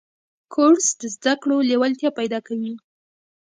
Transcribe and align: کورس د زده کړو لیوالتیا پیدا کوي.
کورس 0.53 0.87
د 1.01 1.03
زده 1.15 1.33
کړو 1.41 1.57
لیوالتیا 1.69 2.09
پیدا 2.19 2.39
کوي. 2.47 2.73